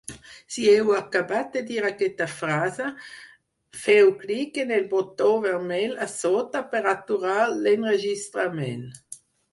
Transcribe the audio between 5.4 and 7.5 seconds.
vermell a sota per aturar